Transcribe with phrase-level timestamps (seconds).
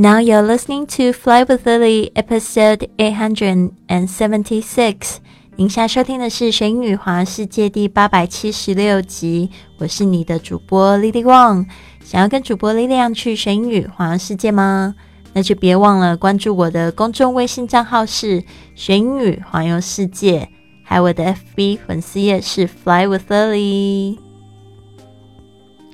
[0.00, 5.16] Now you're listening to Fly with Lily, episode eight hundred and seventy-six.
[5.56, 9.50] 您现在收听的是《学英语环世界》第八百七十六集。
[9.78, 11.66] 我是你的主播 Lily Wang。
[12.04, 14.94] 想要跟主播力量去学英语环世界吗？
[15.32, 18.44] 那就别忘了关注我的公众微信账号是
[18.76, 20.48] “玄女环游世界”，
[20.86, 24.16] 还有我的 FB 粉丝页是 “Fly with Lily”。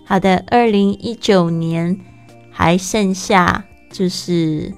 [0.05, 1.99] 好的，二零一九年
[2.50, 3.64] 还剩下。
[3.94, 4.72] 就是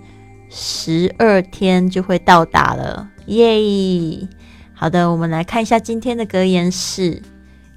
[0.51, 4.29] 十二天就会到达了，耶！
[4.75, 7.23] 好的，我们来看一下今天的格言是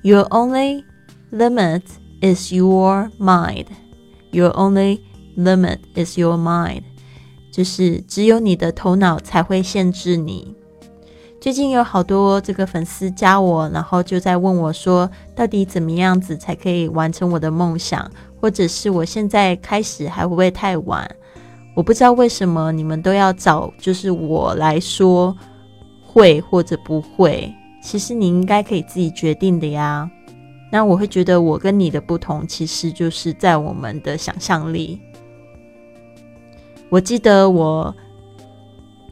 [0.01, 0.83] ：Your only
[1.31, 1.83] limit
[2.21, 3.67] is your mind.
[4.31, 4.99] Your only
[5.37, 6.83] limit is your mind.
[7.53, 10.53] 就是只有你的头脑才会限制你。
[11.39, 18.11] 最近有好多这个粉丝加我，然后就在问我说，到底怎么样子才可以完成我的梦想，
[18.41, 21.09] 或者是我现在开始还会不会太晚？
[21.75, 25.35] 我不知道为什么你们都要找就是我来说
[26.03, 30.09] 会或者不会，其实你应该可以自己决定的呀。
[30.71, 34.99] 那我会觉得我跟你的不同，其实就是在我们的想象力。
[36.89, 37.95] 我记得我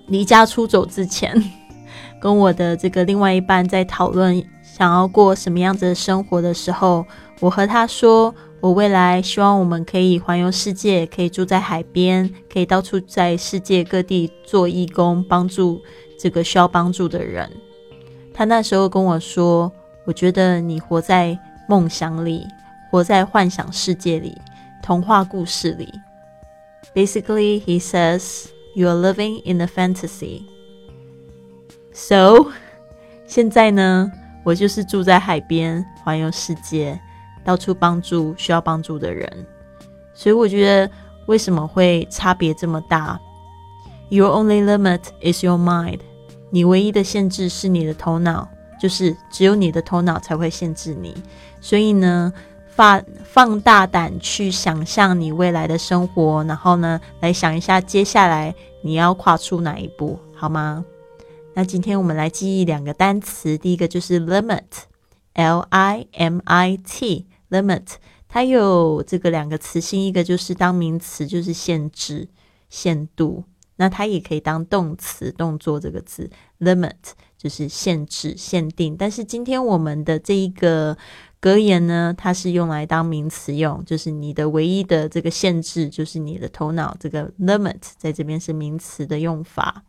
[0.07, 1.41] 离家出走之前，
[2.19, 7.05] 跟我的这个另外一半在讨论想要过什么样子的生活的时候，
[7.39, 8.33] 我和他说。
[8.59, 15.79] 我未来希望我们可以环游世界，可以住在海边，可以到处在世界各地做义工，帮助
[16.19, 17.49] 这个需要帮助的人。
[18.33, 19.71] 他那时候跟我说
[20.05, 22.45] ：“我觉得你活在梦想里，
[22.89, 24.35] 活在幻想世界里，
[24.81, 25.87] 童话故事里。”
[26.95, 30.41] Basically, he says you are living in a fantasy.
[31.93, 32.47] So，
[33.27, 34.11] 现在呢，
[34.43, 36.99] 我就是住在海边，环游世界。
[37.47, 39.45] 到处帮助需要帮助的人，
[40.13, 40.91] 所以我觉得
[41.27, 43.17] 为什么会差别这么大
[44.09, 46.01] ？Your only limit is your mind。
[46.49, 48.49] 你唯一的限制是你的头脑，
[48.81, 51.15] 就是只有你的头脑才会限制你。
[51.61, 52.33] 所以呢，
[52.67, 60.83] 放放大胆去想象你未来的生活，然后呢，来想一下接下来你要跨出哪一步，好吗？
[61.53, 67.25] 那今天我们来记忆两个单词，第一个就是 limit，L I M I T。
[67.49, 67.85] limit，
[68.27, 72.27] 它有这个两个词性，一个就是当名词，就是限制、
[72.69, 73.43] 限度。
[73.79, 76.27] 那它也可以当动词，动作这个字
[76.59, 76.95] limit
[77.37, 78.95] 就是限制、限定。
[78.97, 80.97] 但是今天我们的这一个
[81.39, 86.97] 格言呢，它是用来当名词用，就是你的唯一的这个限制就是你的头脑。
[86.99, 89.83] 这个 limit 在这边是名词的用法。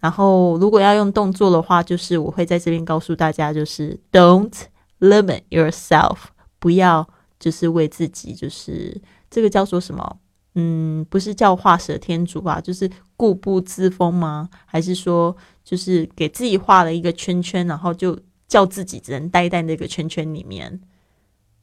[0.00, 4.52] 然后如果要用动作的话，就是我会在这边告诉大家，就是 don't
[5.00, 6.16] limit yourself。
[6.64, 7.06] 不要，
[7.38, 8.98] 就是为自己，就是
[9.30, 10.16] 这个叫做什么？
[10.54, 12.58] 嗯，不是叫画蛇添足吧？
[12.58, 14.48] 就是固步自封吗？
[14.64, 20.80] 还是说，就是给自己画了一个圈圈，然后就叫自己只能待在那个圈圈里面？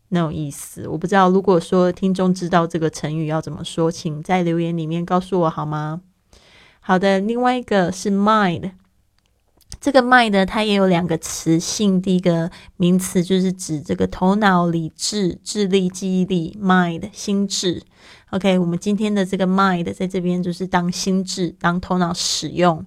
[0.09, 1.31] 那种意思，我不知道。
[1.31, 6.01] 如果说听众知道这个成语要怎么说，请在留言里面告诉我好吗？
[6.79, 8.73] 好的，另外一个是 mind。
[9.81, 17.81] 这个 mind 它也有两个词性，第一个名词就是指这个头脑、理智、智力、记忆力，mind 心智。
[18.29, 22.85] OK，我们今天的这个 mind 在这边就是当心智、当头脑使用，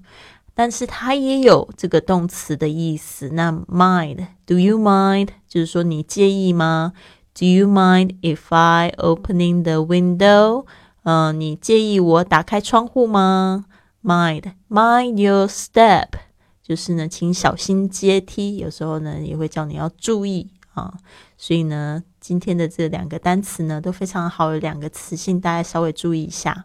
[0.55, 3.31] 但是它也有这个动词的意思。
[3.31, 5.31] 那 mind，do you mind？
[5.49, 6.93] 就是说你介意吗
[7.37, 10.67] ？Do you mind if I opening the window？
[11.03, 13.65] 嗯，你介意我打开窗户吗
[14.05, 16.11] ？Mind，mind your step。
[16.67, 18.57] 就是呢，请小心阶梯。
[18.57, 20.95] 有时候呢，也会叫你要注意啊。
[21.37, 26.65] 所以呢，今天的这两个单词呢，都非常好，有两个词性，大家稍微注意一下。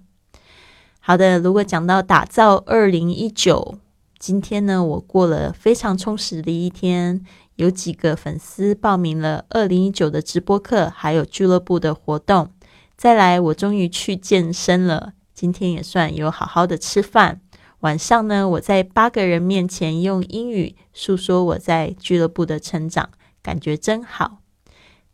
[1.01, 3.77] 好的，如果讲到打造二零一九，
[4.17, 7.25] 今天呢，我过了非常充实的一天。
[7.55, 12.53] 有几个粉丝报名了二零一九的直播课，还有俱乐部的活动。
[12.95, 15.11] 再来，我终于去健身了。
[15.33, 17.41] 今天也算有好好的吃饭。
[17.80, 23.10] 晚上呢，我在八个人面前用英语诉说我在俱乐部的成长，
[23.42, 24.38] 感觉真好。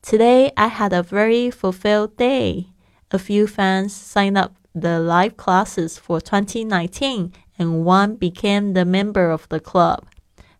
[0.02, 2.66] Today I had a very fulfilled day.
[3.08, 9.30] A few fans signed up the live classes for 2019, and one became the member
[9.30, 10.04] of the club.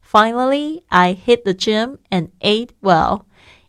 [0.02, 3.26] Finally, I hit the gym and ate well.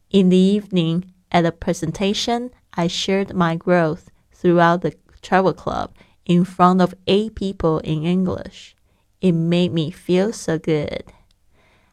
[0.10, 5.92] In the evening, at a presentation, I shared my growth throughout the travel club
[6.27, 8.75] in front of eight people in English.
[9.21, 11.05] It made me feel so good.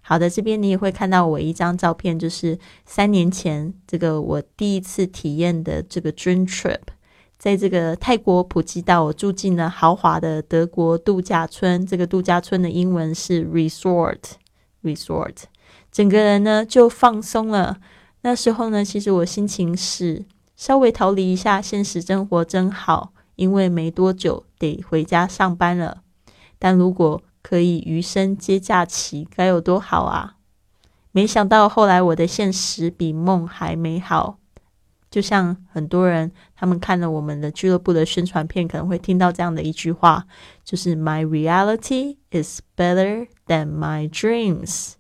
[0.01, 6.81] 好的，这边你也会看到我一张照片，就是三年前这个我第一次体验的这个 dream trip，
[7.37, 11.85] 在这个泰国普吉岛，我住进了豪华的德国度假村。
[11.85, 15.43] 这个度假村的英文是 resort，resort。
[15.89, 17.77] 整个人呢就放松了。
[18.23, 20.25] 那时候呢，其实我心情是
[20.57, 26.03] 稍微逃离一下现实生活真好，因为没多久得回家上班了。
[26.59, 30.37] 但如果可以余生接假期，该有多好啊！
[31.11, 34.39] 没想到后来我的现实比梦还美好。
[35.11, 40.25] 就像很多人，他们看了我们的俱乐部的宣传片，可能会听到这样的一句话，
[40.63, 44.93] 就是 “My reality is better than my dreams”。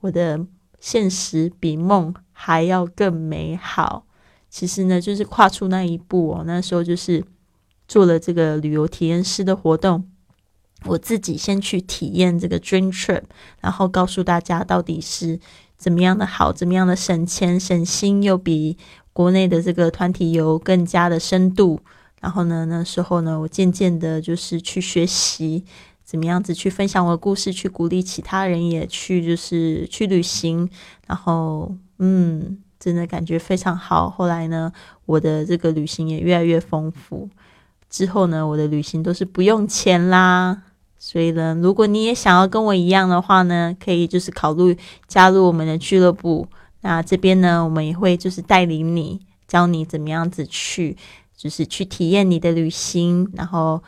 [0.00, 0.44] 我的
[0.80, 4.06] 现实比梦还要更美好。
[4.48, 6.42] 其实呢，就是跨出那一步哦。
[6.44, 7.24] 那时候就是
[7.90, 10.08] 做了这个旅游体验师的活动。
[10.84, 13.24] 我自己先去体验这个 dream trip，
[13.60, 15.40] 然后告诉大家到底是
[15.76, 18.78] 怎么样的好，怎么样的省钱省心，又比
[19.12, 21.80] 国内的这个团体游更加的深度。
[22.20, 25.64] 然后呢，那时候呢，我渐渐的就是去学习
[26.04, 30.70] 怎么样子去分享我的故事，去鼓励其他人也去就是去旅行。
[31.08, 34.08] 然后，嗯，真的感觉非常好。
[34.08, 34.72] 后来呢，
[35.06, 37.28] 我的这个旅行也越来越丰富。
[37.90, 40.62] 之后呢，我的旅行都是不用钱啦。
[41.02, 44.76] 所以呢，如果你也想要跟我一样的话呢，可以就是考虑
[45.08, 46.46] 加入我们的俱乐部。
[46.82, 50.96] 那这边呢，我们也会就是带领你，教你怎么样子去，
[51.36, 53.30] 就是去体验你的旅行。
[53.34, 53.82] 然后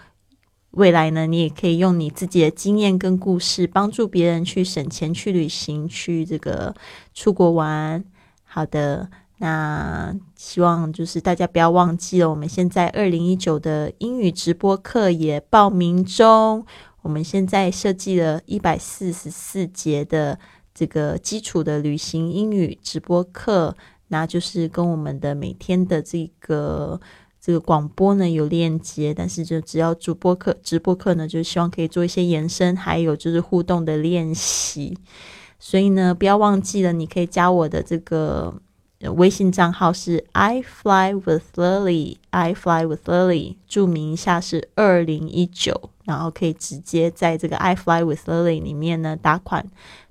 [0.70, 6.74] 未来呢，你也可以用你自己的经验跟故事，帮助别人去省钱、去旅行、去这个
[7.12, 8.02] 出国玩。
[8.44, 9.10] 好的，
[9.44, 16.64] 那希望就是大家不要忘记了，我们现在二零一九的英语直播课也报名中。
[17.00, 20.38] 我们现在设计了一百四十四节的
[20.72, 27.00] 这个基础的旅行英语直播课，那就是跟我们的每天的这个
[27.40, 34.96] 这个广播呢有链接，但是就只要主播课、直播课呢，就希望可以做一些延伸，还有就是互动的练习。
[35.58, 38.54] 所以呢，不要忘记了，你可以加我的这个。
[39.10, 49.66] 微信账号是 I fly with Lily，I fly with Lily，注明一下是二零一九，然后可以直接在这个 I fly with Lily 里面呢打款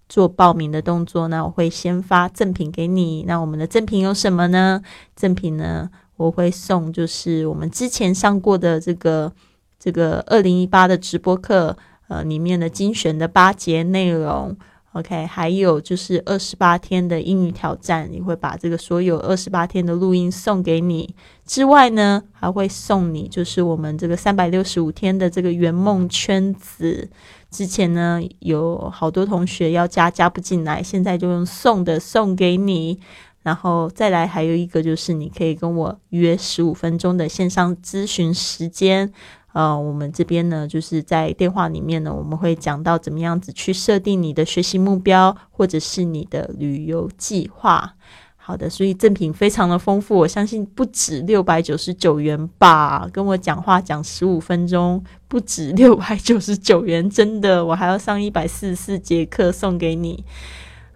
[0.10, 1.28] 做报名的动作。
[1.30, 3.24] 那我会先发赠品给你。
[3.28, 4.82] 那我们的赠品有什么呢？
[5.16, 9.32] 赠品呢，我会送就是我们之前上过的这个
[9.80, 11.78] 这个二零一八的直播课，
[12.10, 14.58] 呃，里面的精选的八节内容。
[14.94, 21.16] OK，还有就是二十八天的英语挑战，你会把这个所有二十八天的录音送给你。
[21.46, 27.10] 之外呢，还会送你就是我们这个三百六十五天的这个圆梦圈子。
[27.50, 33.00] 之前呢有好多同学要加，加不进来，现在就用送的送给你。
[33.44, 39.12] 然后再来还有一个就是你可以跟我约十五分钟的线上咨询时间。
[39.54, 47.96] 呃，我们这边呢，就是在电话里面呢，我们会讲到怎么样子去设定你的学习目标，或者是你的旅游计划。
[48.44, 53.08] 好的，所以赠品非常的丰富，我相信不止六百九十九元吧。
[53.12, 60.26] 跟我讲话讲十五分钟，不止六百九十九元，真的，我还要上一百四十四节课送给你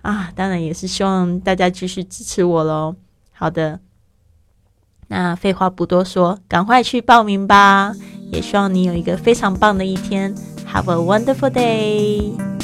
[0.01, 0.31] 啊！
[0.35, 2.95] 当然也是希望大家继续支持我喽。
[3.31, 3.79] 好的。
[5.07, 7.93] 那废话不多说，赶快去报名吧！
[8.31, 10.33] 也希望你有一个非常棒的一天。
[10.71, 12.54] Have a wonderful day！